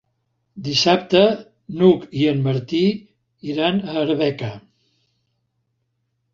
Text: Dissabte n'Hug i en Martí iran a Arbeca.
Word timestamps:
Dissabte 0.67 1.21
n'Hug 1.81 2.07
i 2.23 2.25
en 2.33 2.41
Martí 2.49 2.81
iran 3.53 3.79
a 3.91 3.95
Arbeca. 4.07 4.53